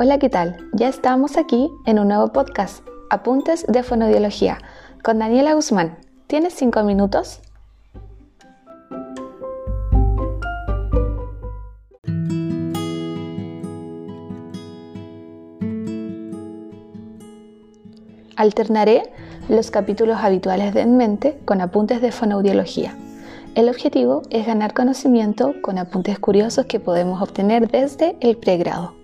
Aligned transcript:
Hola, 0.00 0.20
¿qué 0.20 0.28
tal? 0.28 0.56
Ya 0.74 0.86
estamos 0.86 1.36
aquí 1.36 1.72
en 1.84 1.98
un 1.98 2.06
nuevo 2.06 2.28
podcast, 2.28 2.86
Apuntes 3.10 3.66
de 3.66 3.82
Fonodiología, 3.82 4.58
con 5.02 5.18
Daniela 5.18 5.54
Guzmán. 5.54 5.98
¿Tienes 6.28 6.54
cinco 6.54 6.84
minutos? 6.84 7.40
Alternaré 18.36 19.02
los 19.48 19.72
capítulos 19.72 20.18
habituales 20.20 20.74
de 20.74 20.82
En 20.82 20.96
Mente 20.96 21.40
con 21.44 21.60
apuntes 21.60 22.00
de 22.00 22.12
fonoaudiología. 22.12 22.96
El 23.56 23.68
objetivo 23.68 24.22
es 24.30 24.46
ganar 24.46 24.74
conocimiento 24.74 25.54
con 25.60 25.76
apuntes 25.76 26.20
curiosos 26.20 26.66
que 26.66 26.78
podemos 26.78 27.20
obtener 27.20 27.68
desde 27.68 28.16
el 28.20 28.36
pregrado. 28.36 28.97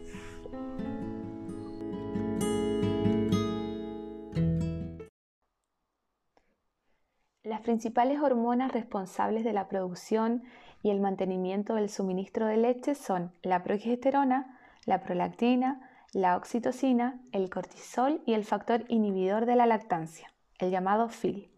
Principales 7.64 8.20
hormonas 8.20 8.70
responsables 8.70 9.42
de 9.42 9.52
la 9.52 9.66
producción 9.66 10.44
y 10.84 10.90
el 10.90 11.00
mantenimiento 11.00 11.74
del 11.74 11.88
suministro 11.88 12.46
de 12.46 12.58
leche 12.58 12.94
son 12.94 13.32
la 13.42 13.64
progesterona, 13.64 14.60
la 14.86 15.02
prolactina, 15.02 15.90
la 16.12 16.36
oxitocina, 16.36 17.20
el 17.32 17.50
cortisol 17.50 18.22
y 18.26 18.34
el 18.34 18.44
factor 18.44 18.84
inhibidor 18.86 19.46
de 19.46 19.56
la 19.56 19.66
lactancia, 19.66 20.32
el 20.60 20.70
llamado 20.70 21.08
FIL. 21.08 21.50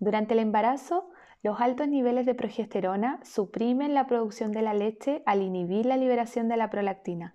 Durante 0.00 0.34
el 0.34 0.40
embarazo, 0.40 1.10
los 1.42 1.60
altos 1.60 1.88
niveles 1.88 2.26
de 2.26 2.34
progesterona 2.34 3.20
suprimen 3.24 3.94
la 3.94 4.06
producción 4.06 4.52
de 4.52 4.60
la 4.60 4.74
leche 4.74 5.22
al 5.24 5.40
inhibir 5.40 5.86
la 5.86 5.96
liberación 5.96 6.48
de 6.48 6.58
la 6.58 6.68
prolactina. 6.68 7.34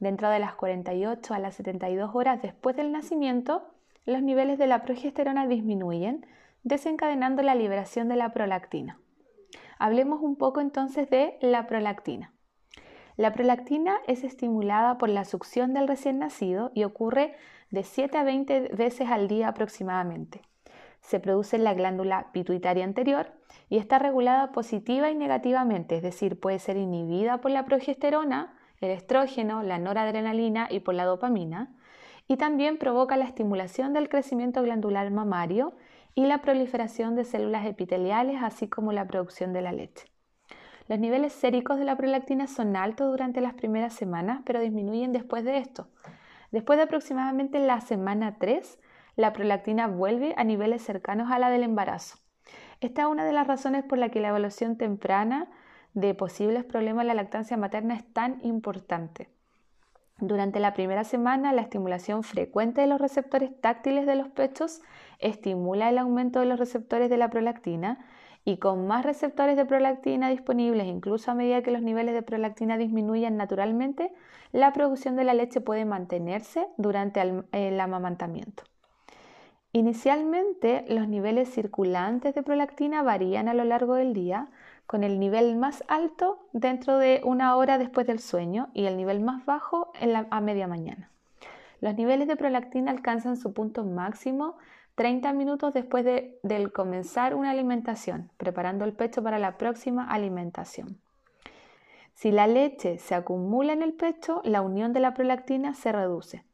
Dentro 0.00 0.30
de 0.30 0.38
las 0.38 0.54
48 0.54 1.34
a 1.34 1.38
las 1.38 1.56
72 1.56 2.14
horas 2.14 2.40
después 2.40 2.76
del 2.76 2.92
nacimiento, 2.92 3.68
los 4.06 4.22
niveles 4.22 4.58
de 4.58 4.66
la 4.66 4.82
progesterona 4.82 5.46
disminuyen, 5.46 6.24
desencadenando 6.62 7.42
la 7.42 7.54
liberación 7.54 8.08
de 8.08 8.16
la 8.16 8.32
prolactina. 8.32 8.98
Hablemos 9.78 10.20
un 10.22 10.36
poco 10.36 10.60
entonces 10.60 11.08
de 11.10 11.38
la 11.40 11.66
prolactina. 11.66 12.32
La 13.16 13.32
prolactina 13.32 13.98
es 14.06 14.24
estimulada 14.24 14.98
por 14.98 15.08
la 15.08 15.24
succión 15.24 15.74
del 15.74 15.88
recién 15.88 16.18
nacido 16.18 16.70
y 16.74 16.84
ocurre 16.84 17.34
de 17.70 17.82
7 17.82 18.16
a 18.18 18.24
20 18.24 18.70
veces 18.74 19.08
al 19.10 19.28
día 19.28 19.48
aproximadamente 19.48 20.42
se 21.02 21.20
produce 21.20 21.56
en 21.56 21.64
la 21.64 21.74
glándula 21.74 22.28
pituitaria 22.32 22.84
anterior 22.84 23.32
y 23.68 23.78
está 23.78 23.98
regulada 23.98 24.52
positiva 24.52 25.10
y 25.10 25.14
negativamente, 25.14 25.96
es 25.96 26.02
decir, 26.02 26.40
puede 26.40 26.58
ser 26.58 26.76
inhibida 26.76 27.40
por 27.40 27.50
la 27.50 27.64
progesterona, 27.64 28.56
el 28.80 28.90
estrógeno, 28.90 29.62
la 29.62 29.78
noradrenalina 29.78 30.68
y 30.70 30.80
por 30.80 30.94
la 30.94 31.04
dopamina, 31.04 31.74
y 32.28 32.36
también 32.36 32.78
provoca 32.78 33.16
la 33.16 33.24
estimulación 33.24 33.92
del 33.92 34.08
crecimiento 34.08 34.62
glandular 34.62 35.10
mamario 35.10 35.74
y 36.14 36.26
la 36.26 36.42
proliferación 36.42 37.16
de 37.16 37.24
células 37.24 37.66
epiteliales, 37.66 38.42
así 38.42 38.68
como 38.68 38.92
la 38.92 39.06
producción 39.06 39.52
de 39.52 39.62
la 39.62 39.72
leche. 39.72 40.06
Los 40.88 40.98
niveles 40.98 41.32
séricos 41.32 41.78
de 41.78 41.84
la 41.84 41.96
prolactina 41.96 42.46
son 42.46 42.76
altos 42.76 43.10
durante 43.10 43.40
las 43.40 43.54
primeras 43.54 43.94
semanas, 43.94 44.42
pero 44.44 44.60
disminuyen 44.60 45.12
después 45.12 45.44
de 45.44 45.58
esto. 45.58 45.88
Después 46.50 46.76
de 46.76 46.84
aproximadamente 46.84 47.58
la 47.58 47.80
semana 47.80 48.36
3, 48.38 48.78
la 49.16 49.32
prolactina 49.32 49.86
vuelve 49.86 50.34
a 50.36 50.44
niveles 50.44 50.82
cercanos 50.82 51.30
a 51.30 51.38
la 51.38 51.50
del 51.50 51.62
embarazo. 51.62 52.18
Esta 52.80 53.02
es 53.02 53.08
una 53.08 53.24
de 53.24 53.32
las 53.32 53.46
razones 53.46 53.84
por 53.84 53.98
la 53.98 54.10
que 54.10 54.20
la 54.20 54.28
evaluación 54.28 54.76
temprana 54.76 55.48
de 55.94 56.14
posibles 56.14 56.64
problemas 56.64 57.02
en 57.02 57.08
la 57.08 57.14
lactancia 57.14 57.56
materna 57.56 57.94
es 57.94 58.12
tan 58.12 58.38
importante. 58.42 59.30
Durante 60.22 60.60
la 60.60 60.72
primera 60.72 61.02
semana, 61.02 61.52
la 61.52 61.62
estimulación 61.62 62.22
frecuente 62.22 62.80
de 62.80 62.86
los 62.86 63.00
receptores 63.00 63.50
táctiles 63.60 64.06
de 64.06 64.14
los 64.14 64.28
pechos 64.28 64.80
estimula 65.18 65.88
el 65.88 65.98
aumento 65.98 66.38
de 66.38 66.46
los 66.46 66.60
receptores 66.60 67.10
de 67.10 67.16
la 67.16 67.28
prolactina 67.28 67.98
y 68.44 68.58
con 68.58 68.86
más 68.86 69.04
receptores 69.04 69.56
de 69.56 69.64
prolactina 69.64 70.30
disponibles, 70.30 70.86
incluso 70.86 71.32
a 71.32 71.34
medida 71.34 71.62
que 71.62 71.72
los 71.72 71.82
niveles 71.82 72.14
de 72.14 72.22
prolactina 72.22 72.78
disminuyan 72.78 73.36
naturalmente, 73.36 74.12
la 74.52 74.72
producción 74.72 75.16
de 75.16 75.24
la 75.24 75.34
leche 75.34 75.60
puede 75.60 75.84
mantenerse 75.84 76.68
durante 76.76 77.20
el 77.50 77.80
amamantamiento. 77.80 78.62
Inicialmente, 79.72 80.84
los 80.88 81.08
niveles 81.08 81.52
circulantes 81.52 82.32
de 82.36 82.44
prolactina 82.44 83.02
varían 83.02 83.48
a 83.48 83.54
lo 83.54 83.64
largo 83.64 83.96
del 83.96 84.14
día, 84.14 84.50
con 84.86 85.04
el 85.04 85.18
nivel 85.18 85.56
más 85.56 85.84
alto 85.88 86.46
dentro 86.52 86.98
de 86.98 87.20
una 87.24 87.56
hora 87.56 87.78
después 87.78 88.06
del 88.06 88.18
sueño 88.18 88.68
y 88.74 88.86
el 88.86 88.96
nivel 88.96 89.20
más 89.20 89.44
bajo 89.46 89.92
a 90.30 90.40
media 90.40 90.66
mañana. 90.66 91.10
Los 91.80 91.94
niveles 91.94 92.28
de 92.28 92.36
prolactina 92.36 92.90
alcanzan 92.90 93.36
su 93.36 93.52
punto 93.52 93.84
máximo 93.84 94.56
30 94.94 95.32
minutos 95.32 95.72
después 95.72 96.04
de 96.04 96.38
comenzar 96.72 97.34
una 97.34 97.50
alimentación, 97.50 98.30
preparando 98.36 98.84
el 98.84 98.92
pecho 98.92 99.22
para 99.22 99.38
la 99.38 99.56
próxima 99.56 100.06
alimentación. 100.08 101.00
Si 102.14 102.30
la 102.30 102.46
leche 102.46 102.98
se 102.98 103.14
acumula 103.14 103.72
en 103.72 103.82
el 103.82 103.94
pecho, 103.94 104.42
la 104.44 104.62
unión 104.62 104.92
de 104.92 105.00
la 105.00 105.14
prolactina 105.14 105.74
se 105.74 105.92
reduce. 105.92 106.44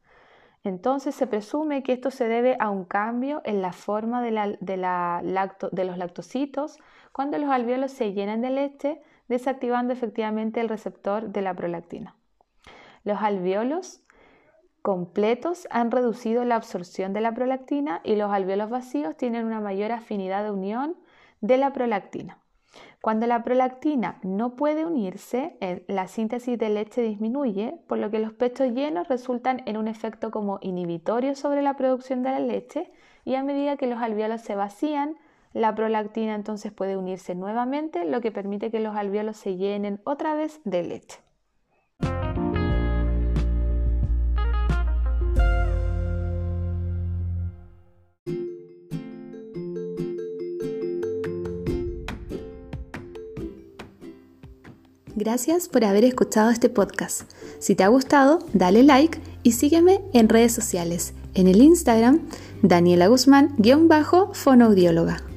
Entonces 0.63 1.15
se 1.15 1.27
presume 1.27 1.83
que 1.83 1.93
esto 1.93 2.11
se 2.11 2.27
debe 2.27 2.57
a 2.59 2.69
un 2.69 2.85
cambio 2.85 3.41
en 3.45 3.61
la 3.61 3.71
forma 3.71 4.21
de, 4.21 4.31
los 4.31 5.97
lactocitos 5.97 6.77
cuando 7.19 7.37
los 7.37 7.49
alvéolos 7.49 7.91
se 7.91 8.13
llenan 8.13 8.39
de 8.39 8.49
leche, 8.49 9.01
desactivando 9.27 9.91
efectivamente 9.91 10.61
el 10.61 10.69
receptor 10.69 11.33
de 11.33 11.41
la 11.41 11.53
prolactina. 11.53 12.15
Los 13.03 13.21
alvéolos 13.21 14.01
completos 14.81 15.67
han 15.69 15.91
reducido 15.91 16.45
la 16.45 16.55
absorción 16.55 17.11
de 17.11 17.19
la 17.19 17.33
prolactina 17.33 17.99
y 18.05 18.15
los 18.15 18.31
alvéolos 18.31 18.69
vacíos 18.69 19.17
tienen 19.17 19.45
una 19.45 19.59
mayor 19.59 19.91
afinidad 19.91 20.45
de 20.45 20.51
unión 20.51 20.95
de 21.41 21.57
la 21.57 21.73
prolactina. 21.73 22.37
Cuando 23.01 23.27
la 23.27 23.43
prolactina 23.43 24.19
no 24.23 24.55
puede 24.55 24.85
unirse, 24.85 25.57
eh, 25.59 25.83
la 25.89 26.07
síntesis 26.07 26.57
de 26.57 26.69
leche 26.69 27.01
disminuye, 27.01 27.81
por 27.89 27.97
lo 27.97 28.11
que 28.11 28.19
los 28.19 28.31
pechos 28.31 28.71
llenos 28.71 29.09
resultan 29.09 29.61
en 29.65 29.75
un 29.75 29.89
efecto 29.89 30.31
como 30.31 30.59
inhibitorio 30.61 31.35
sobre 31.35 31.63
la 31.63 31.75
producción 31.75 32.23
de 32.23 32.29
la 32.29 32.39
leche 32.39 32.93
y 33.25 33.35
a 33.35 33.43
medida 33.43 33.75
que 33.75 33.87
los 33.87 34.01
alvéolos 34.01 34.39
se 34.39 34.55
vacían, 34.55 35.17
la 35.53 35.75
prolactina 35.75 36.33
entonces 36.35 36.71
puede 36.71 36.95
unirse 36.97 37.35
nuevamente, 37.35 38.05
lo 38.05 38.21
que 38.21 38.31
permite 38.31 38.71
que 38.71 38.79
los 38.79 38.95
alvéolos 38.95 39.35
se 39.37 39.57
llenen 39.57 39.99
otra 40.03 40.33
vez 40.35 40.61
de 40.63 40.83
leche. 40.83 41.19
Gracias 55.15 55.67
por 55.67 55.83
haber 55.83 56.05
escuchado 56.05 56.49
este 56.49 56.69
podcast. 56.69 57.29
Si 57.59 57.75
te 57.75 57.83
ha 57.83 57.89
gustado, 57.89 58.39
dale 58.53 58.83
like 58.83 59.19
y 59.43 59.51
sígueme 59.51 59.99
en 60.13 60.29
redes 60.29 60.53
sociales. 60.53 61.13
En 61.33 61.49
el 61.49 61.61
Instagram, 61.61 62.21
Daniela 62.61 63.09
Guzmán-fonoaudióloga. 63.09 65.28